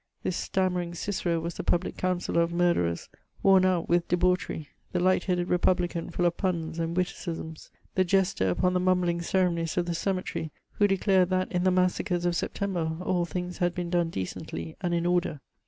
[0.23, 3.07] This stammering Cicero was the public coimcillor of murders,
[3.43, 8.49] worn out with debauchery, the light headed r^mblican full of puns and witdcisms, the jester
[8.49, 12.97] upon the mumbling oeremonies of the cemetery, who declared that, in the massacres of September,
[13.03, 15.39] all things had been done decently and in order.